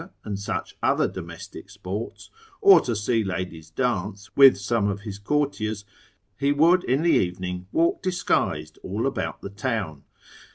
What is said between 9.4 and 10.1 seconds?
the town.